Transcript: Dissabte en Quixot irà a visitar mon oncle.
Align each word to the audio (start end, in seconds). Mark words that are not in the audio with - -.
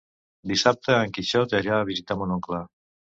Dissabte 0.51 0.95
en 1.01 1.13
Quixot 1.17 1.53
irà 1.59 1.77
a 1.83 1.87
visitar 1.91 2.19
mon 2.23 2.35
oncle. 2.37 2.63